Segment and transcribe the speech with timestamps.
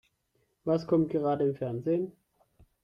[0.65, 2.11] Was kommt gerade im Fernsehen?